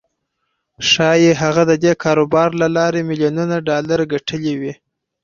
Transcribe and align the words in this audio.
ښايي 0.89 1.31
هغه 1.41 1.63
د 1.69 1.73
دې 1.83 1.93
کاروبار 2.03 2.49
له 2.61 2.67
لارې 2.77 3.01
ميليونونه 3.09 3.55
ډالر 3.69 3.99
ګټلي 4.13 4.53
وي. 4.61 4.73